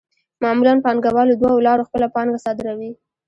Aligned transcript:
معمولاً 0.43 0.73
پانګوال 0.85 1.27
له 1.29 1.35
دوو 1.41 1.63
لارو 1.67 1.87
خپله 1.87 2.07
پانګه 2.15 2.37
صادروي 2.45 2.91